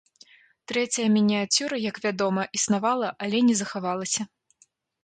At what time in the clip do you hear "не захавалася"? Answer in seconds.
3.53-4.21